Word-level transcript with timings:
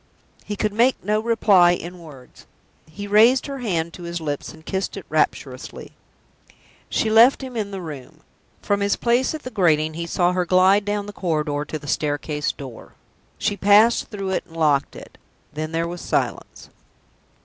He 0.43 0.55
could 0.55 0.73
make 0.73 0.95
no 1.05 1.19
reply 1.19 1.73
in 1.73 1.99
words. 1.99 2.47
He 2.89 3.05
raised 3.05 3.45
her 3.45 3.59
hand 3.59 3.93
to 3.93 4.01
his 4.01 4.19
lips, 4.19 4.51
and 4.51 4.65
kissed 4.65 4.97
it 4.97 5.05
rapturously. 5.09 5.91
She 6.89 7.11
left 7.11 7.43
him 7.43 7.55
in 7.55 7.69
the 7.69 7.81
room. 7.83 8.21
From 8.63 8.79
his 8.79 8.95
place 8.95 9.35
at 9.35 9.43
the 9.43 9.51
grating 9.51 9.93
he 9.93 10.07
saw 10.07 10.31
her 10.31 10.43
glide 10.43 10.85
down 10.85 11.05
the 11.05 11.13
corridor 11.13 11.65
to 11.65 11.77
the 11.77 11.85
staircase 11.85 12.51
door. 12.51 12.93
She 13.37 13.55
passed 13.55 14.07
through 14.07 14.31
it, 14.31 14.43
and 14.47 14.57
locked 14.57 14.95
it. 14.95 15.19
Then 15.53 15.71
there 15.71 15.87
was 15.87 16.01
silence. 16.01 16.69